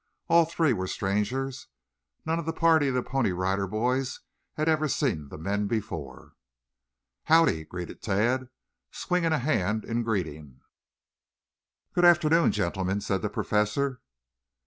[0.29, 1.67] All three were strangers.
[2.25, 4.21] None of the party of Pony Rider Boys
[4.55, 6.33] had ever seen the men before.
[7.25, 8.49] "Howdy!" greeted Tad,
[8.89, 10.61] swinging a hand in greeting.
[11.93, 14.01] "Good afternoon, gentlemen," said the Professor.